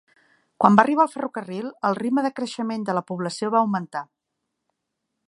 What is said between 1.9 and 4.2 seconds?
ritme de creixement de la població va augmentar.